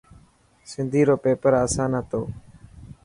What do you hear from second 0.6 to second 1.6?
سنڌي رو پيپر